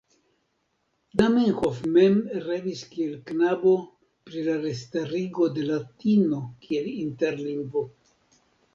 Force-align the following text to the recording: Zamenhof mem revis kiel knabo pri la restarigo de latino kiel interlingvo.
Zamenhof 1.21 1.81
mem 1.97 2.15
revis 2.47 2.81
kiel 2.95 3.13
knabo 3.29 3.75
pri 4.31 4.49
la 4.51 4.59
restarigo 4.67 5.53
de 5.61 5.71
latino 5.71 6.45
kiel 6.67 6.93
interlingvo. 6.99 7.89